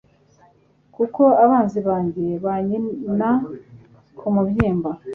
[0.95, 3.29] kuko abanzi banjye banyina
[4.17, 4.91] k umubyimba